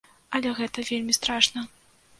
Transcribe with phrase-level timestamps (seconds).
[0.37, 1.69] Але гэта вельмі страшна.